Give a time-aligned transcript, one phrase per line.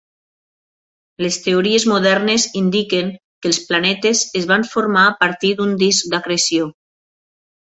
[1.25, 6.73] Les teories modernes indiquen que els planetes es van formar a partir d'un disc d'acreció.